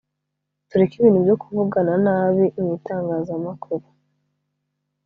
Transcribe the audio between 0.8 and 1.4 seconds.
ibintu byo